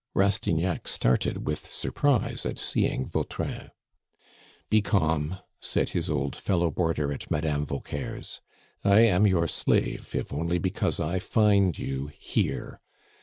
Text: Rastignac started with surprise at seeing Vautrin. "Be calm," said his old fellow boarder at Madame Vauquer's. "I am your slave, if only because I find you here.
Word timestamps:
Rastignac 0.15 0.87
started 0.87 1.45
with 1.45 1.71
surprise 1.71 2.43
at 2.43 2.57
seeing 2.57 3.05
Vautrin. 3.05 3.69
"Be 4.67 4.81
calm," 4.81 5.37
said 5.59 5.89
his 5.89 6.09
old 6.09 6.35
fellow 6.35 6.71
boarder 6.71 7.13
at 7.13 7.29
Madame 7.29 7.67
Vauquer's. 7.67 8.41
"I 8.83 9.01
am 9.01 9.27
your 9.27 9.45
slave, 9.45 10.15
if 10.15 10.33
only 10.33 10.57
because 10.57 10.99
I 10.99 11.19
find 11.19 11.77
you 11.77 12.07
here. 12.17 12.81